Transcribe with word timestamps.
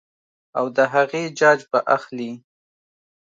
او 0.57 0.65
د 0.75 0.77
هغې 0.93 1.23
جاج 1.39 1.59
به 1.71 1.79
اخلي- 1.95 2.31